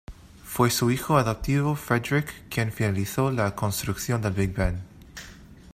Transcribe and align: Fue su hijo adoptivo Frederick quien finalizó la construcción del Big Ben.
Fue 0.43 0.71
su 0.71 0.89
hijo 0.89 1.15
adoptivo 1.19 1.75
Frederick 1.75 2.49
quien 2.49 2.71
finalizó 2.71 3.29
la 3.29 3.53
construcción 3.53 4.19
del 4.19 4.33
Big 4.33 4.51
Ben. 4.51 4.81